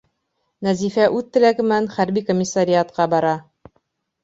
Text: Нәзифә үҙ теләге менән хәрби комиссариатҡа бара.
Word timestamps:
Нәзифә 0.67 1.05
үҙ 1.17 1.27
теләге 1.37 1.67
менән 1.67 1.91
хәрби 1.97 2.25
комиссариатҡа 2.33 3.09
бара. 3.15 3.37